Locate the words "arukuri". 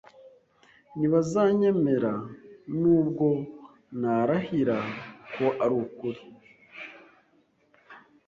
5.63-6.21